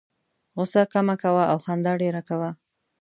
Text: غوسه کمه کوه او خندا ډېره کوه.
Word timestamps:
غوسه 0.55 0.81
کمه 0.93 1.15
کوه 1.23 1.43
او 1.51 1.57
خندا 1.65 1.91
ډېره 2.01 2.21
کوه. 2.29 2.49